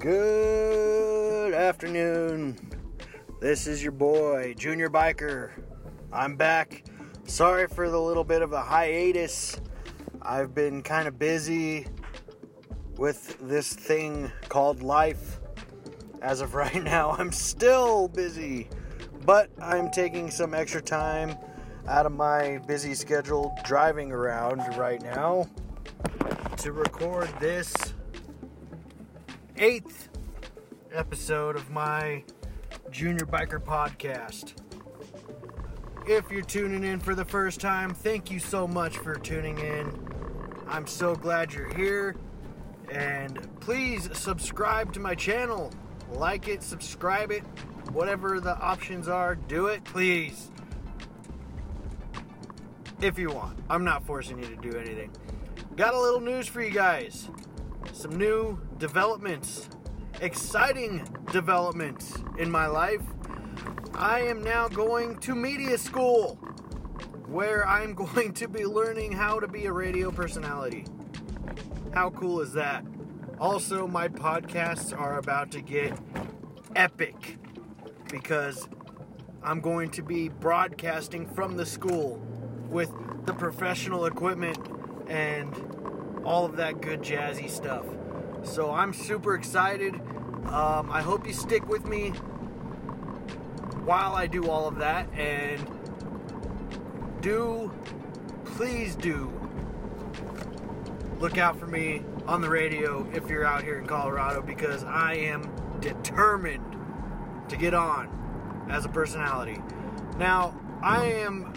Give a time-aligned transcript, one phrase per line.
[0.00, 2.56] Good afternoon.
[3.38, 5.50] This is your boy, Junior Biker.
[6.10, 6.84] I'm back.
[7.24, 9.60] Sorry for the little bit of a hiatus.
[10.22, 11.86] I've been kind of busy
[12.96, 15.38] with this thing called life.
[16.22, 18.70] As of right now, I'm still busy,
[19.26, 21.36] but I'm taking some extra time
[21.86, 25.46] out of my busy schedule driving around right now
[26.56, 27.89] to record this
[29.60, 30.08] eighth
[30.90, 32.24] episode of my
[32.90, 34.54] Junior Biker podcast.
[36.06, 39.92] If you're tuning in for the first time, thank you so much for tuning in.
[40.66, 42.16] I'm so glad you're here.
[42.90, 45.70] And please subscribe to my channel.
[46.10, 47.44] Like it, subscribe it,
[47.92, 50.50] whatever the options are, do it, please.
[53.02, 53.58] If you want.
[53.68, 55.10] I'm not forcing you to do anything.
[55.76, 57.28] Got a little news for you guys
[57.92, 59.68] some new developments,
[60.22, 63.02] exciting developments in my life.
[63.94, 66.36] I am now going to media school
[67.26, 70.86] where I'm going to be learning how to be a radio personality.
[71.92, 72.84] How cool is that?
[73.38, 75.96] Also, my podcasts are about to get
[76.74, 77.36] epic
[78.10, 78.66] because
[79.42, 82.16] I'm going to be broadcasting from the school
[82.68, 82.90] with
[83.26, 84.58] the professional equipment
[85.06, 85.54] and
[86.24, 87.84] all of that good jazzy stuff.
[88.42, 89.94] So I'm super excited.
[90.46, 92.10] Um, I hope you stick with me
[93.84, 95.12] while I do all of that.
[95.14, 95.60] And
[97.20, 97.72] do,
[98.44, 99.32] please do,
[101.18, 105.14] look out for me on the radio if you're out here in Colorado because I
[105.14, 106.64] am determined
[107.48, 109.60] to get on as a personality.
[110.18, 111.52] Now, I am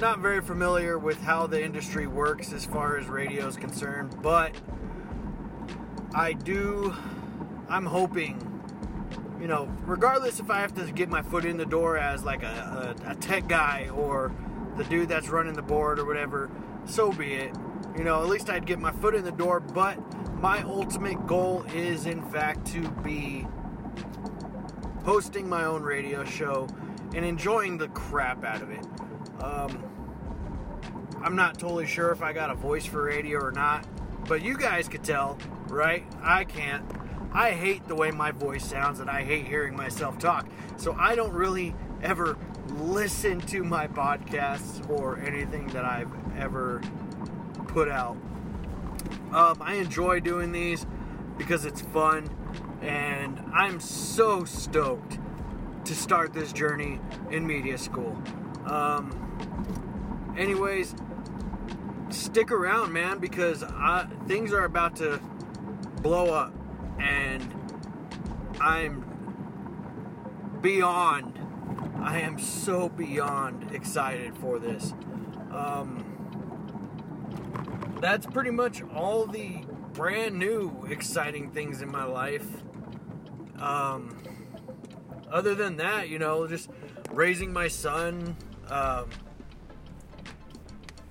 [0.00, 4.54] not very familiar with how the industry works as far as radio is concerned, but
[6.14, 6.94] I do,
[7.68, 8.44] I'm hoping,
[9.40, 12.42] you know, regardless if I have to get my foot in the door as like
[12.42, 14.32] a, a, a tech guy or
[14.76, 16.50] the dude that's running the board or whatever,
[16.86, 17.54] so be it.
[17.96, 19.98] You know, at least I'd get my foot in the door, but
[20.40, 23.46] my ultimate goal is, in fact, to be
[25.04, 26.68] hosting my own radio show
[27.14, 28.86] and enjoying the crap out of it.
[29.42, 29.82] Um,
[31.22, 33.86] I'm not totally sure if I got a voice for radio or not,
[34.28, 36.04] but you guys could tell, right?
[36.22, 36.84] I can't.
[37.32, 40.46] I hate the way my voice sounds and I hate hearing myself talk.
[40.76, 42.36] So I don't really ever
[42.68, 46.80] listen to my podcasts or anything that I've ever
[47.68, 48.16] put out.
[49.32, 50.86] Um, I enjoy doing these
[51.36, 52.28] because it's fun
[52.82, 55.18] and I'm so stoked
[55.84, 57.00] to start this journey
[57.30, 58.20] in media school.
[58.66, 60.94] Um, anyways,
[62.10, 65.20] stick around, man, because I, things are about to
[66.02, 66.52] blow up,
[66.98, 67.54] and
[68.60, 69.04] I'm
[70.60, 71.38] beyond.
[72.00, 74.94] I am so beyond excited for this.
[75.52, 76.04] Um,
[78.00, 82.46] that's pretty much all the brand new exciting things in my life.
[83.58, 84.16] Um,
[85.30, 86.70] other than that, you know, just
[87.10, 88.36] raising my son.
[88.68, 89.10] Um,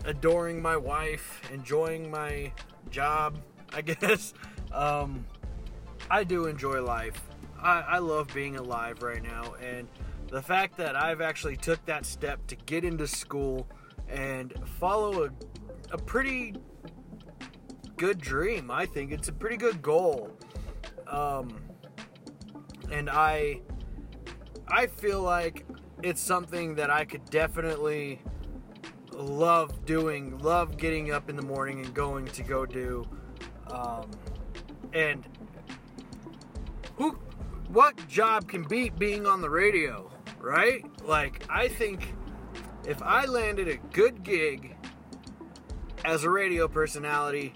[0.08, 2.52] adoring my wife, enjoying my
[2.90, 3.38] job,
[3.74, 4.34] I guess.
[4.72, 5.26] Um,
[6.10, 7.22] I do enjoy life.
[7.62, 9.88] I, I love being alive right now, and
[10.30, 13.68] the fact that I've actually took that step to get into school
[14.08, 15.30] and follow a,
[15.92, 16.56] a pretty
[17.98, 18.72] good dream.
[18.72, 20.32] I think it's a pretty good goal.
[21.08, 21.60] Um,
[22.92, 23.62] and I
[24.68, 25.66] I feel like
[26.04, 28.22] it's something that I could definitely
[29.18, 33.06] love doing, love getting up in the morning and going to go do.
[33.72, 34.12] Um,
[34.94, 35.28] and
[36.96, 37.12] who,
[37.68, 40.86] what job can beat being on the radio, right?
[41.04, 42.14] Like, I think
[42.88, 44.76] if I landed a good gig
[46.06, 47.54] as a radio personality,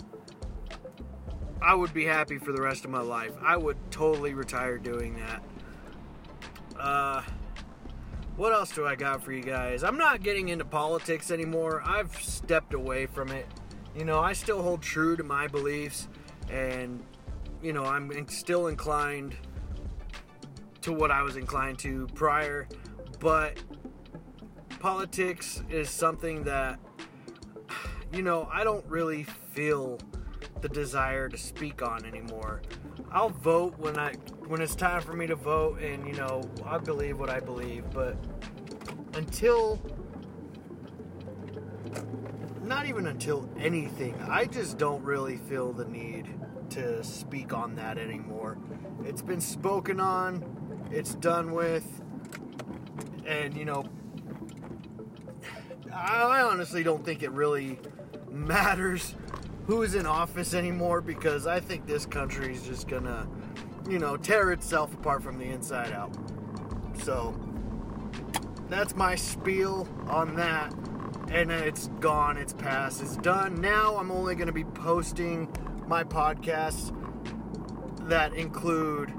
[1.62, 3.34] I would be happy for the rest of my life.
[3.42, 5.44] I would totally retire doing that.
[6.78, 7.22] Uh,
[8.38, 9.84] what else do I got for you guys?
[9.84, 11.82] I'm not getting into politics anymore.
[11.86, 13.46] I've stepped away from it.
[13.96, 16.08] You know, I still hold true to my beliefs,
[16.50, 17.04] and,
[17.62, 19.36] you know, I'm still inclined
[20.82, 22.68] to what I was inclined to prior,
[23.20, 23.62] but
[24.80, 26.80] politics is something that,
[28.12, 30.00] you know, I don't really feel
[30.62, 32.62] the desire to speak on anymore.
[33.12, 34.14] I'll vote when I
[34.52, 37.86] when it's time for me to vote and you know, I believe what I believe,
[37.94, 38.18] but
[39.14, 39.82] until
[42.62, 44.14] not even until anything.
[44.28, 46.28] I just don't really feel the need
[46.72, 48.58] to speak on that anymore.
[49.06, 51.86] It's been spoken on, it's done with,
[53.26, 53.86] and you know,
[55.94, 57.80] I honestly don't think it really
[58.30, 59.16] matters
[59.66, 63.28] who's in office anymore because I think this country is just gonna,
[63.90, 66.16] you know, tear itself apart from the inside out.
[67.04, 67.36] So
[68.70, 70.74] that's my spiel on that.
[71.30, 73.62] And it's gone, it's past, it's done.
[73.62, 75.48] Now I'm only gonna be posting
[75.88, 76.96] my podcasts
[78.10, 79.14] that include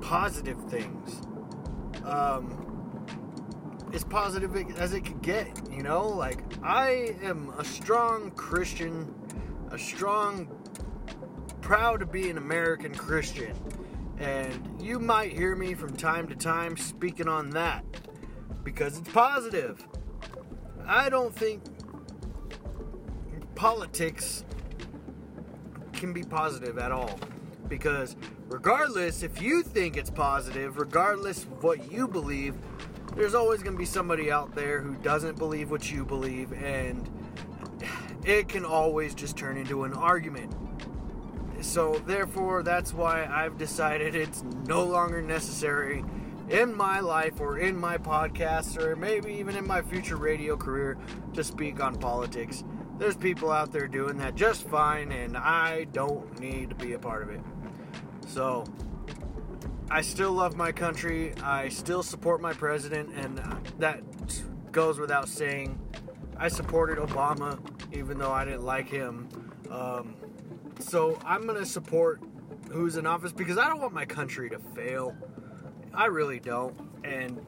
[0.00, 1.22] positive things.
[2.04, 2.64] Um,
[3.92, 6.06] as positive as it could get, you know?
[6.08, 9.14] Like, I am a strong Christian,
[9.70, 10.46] a strong,
[11.68, 13.54] proud to be an American Christian.
[14.18, 17.84] And you might hear me from time to time speaking on that
[18.64, 19.86] because it's positive.
[20.86, 21.62] I don't think
[23.54, 24.46] politics
[25.92, 27.20] can be positive at all
[27.68, 28.16] because
[28.46, 32.54] regardless if you think it's positive regardless what you believe
[33.14, 37.10] there's always going to be somebody out there who doesn't believe what you believe, and
[38.24, 40.54] it can always just turn into an argument.
[41.60, 46.04] So, therefore, that's why I've decided it's no longer necessary
[46.48, 50.96] in my life or in my podcast or maybe even in my future radio career
[51.34, 52.64] to speak on politics.
[52.98, 56.98] There's people out there doing that just fine, and I don't need to be a
[56.98, 57.40] part of it.
[58.28, 58.64] So,
[59.90, 61.34] I still love my country.
[61.42, 63.40] I still support my president, and
[63.78, 64.02] that
[64.70, 65.78] goes without saying.
[66.36, 67.58] I supported Obama,
[67.92, 69.28] even though I didn't like him.
[69.70, 70.14] Um,
[70.78, 72.22] so I'm going to support
[72.70, 75.14] who's in office because I don't want my country to fail.
[75.94, 76.78] I really don't.
[77.04, 77.40] And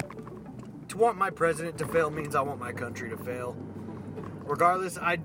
[0.88, 3.56] to want my president to fail means I want my country to fail.
[4.44, 5.19] Regardless, I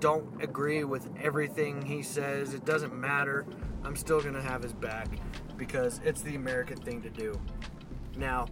[0.00, 2.54] don't agree with everything he says.
[2.54, 3.46] It doesn't matter.
[3.84, 5.08] I'm still going to have his back
[5.56, 7.40] because it's the American thing to do.
[8.16, 8.46] Now,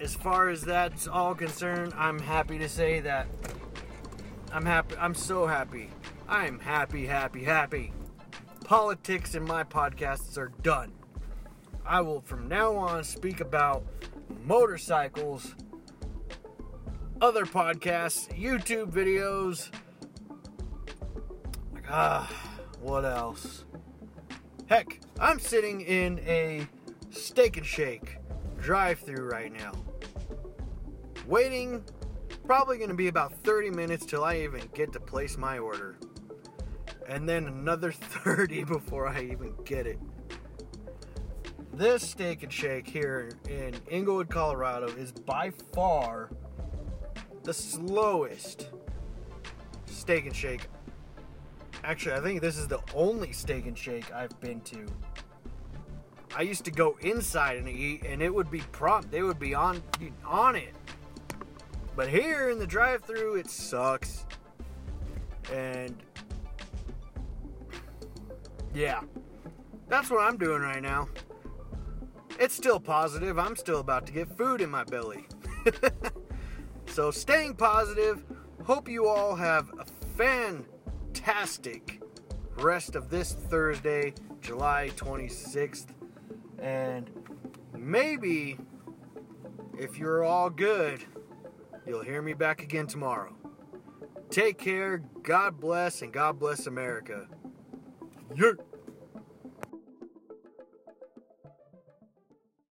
[0.00, 3.26] as far as that's all concerned, I'm happy to say that
[4.52, 4.96] I'm happy.
[4.98, 5.90] I'm so happy.
[6.28, 7.92] I'm happy, happy, happy.
[8.64, 10.92] Politics in my podcasts are done.
[11.84, 13.84] I will from now on speak about
[14.42, 15.54] motorcycles,
[17.20, 19.70] other podcasts, YouTube videos.
[21.74, 22.32] Like, ah,
[22.80, 23.66] what else?
[24.66, 26.66] Heck, I'm sitting in a
[27.10, 28.16] steak and shake
[28.58, 29.72] drive through right now.
[31.26, 31.84] Waiting,
[32.46, 35.98] probably going to be about 30 minutes till I even get to place my order.
[37.08, 39.98] And then another 30 before I even get it.
[41.72, 46.30] This steak and shake here in Englewood, Colorado is by far
[47.42, 48.70] the slowest
[49.86, 50.68] steak and shake
[51.84, 54.86] Actually, I think this is the only steak and shake I've been to.
[56.34, 59.10] I used to go inside and eat, and it would be prompt.
[59.10, 59.82] They would be on
[60.24, 60.74] on it.
[61.94, 64.24] But here in the drive-through, it sucks.
[65.52, 66.02] And
[68.74, 69.00] yeah,
[69.88, 71.08] that's what I'm doing right now.
[72.38, 73.38] It's still positive.
[73.38, 75.26] I'm still about to get food in my belly.
[76.86, 78.24] so staying positive.
[78.64, 79.84] Hope you all have a
[80.16, 80.64] fan
[81.14, 82.02] fantastic
[82.58, 84.12] rest of this Thursday,
[84.42, 85.86] July 26th.
[86.58, 87.10] And
[87.72, 88.58] maybe
[89.78, 91.02] if you're all good,
[91.86, 93.34] you'll hear me back again tomorrow.
[94.28, 97.26] Take care, God bless, and God bless America.
[98.32, 98.52] Yeah.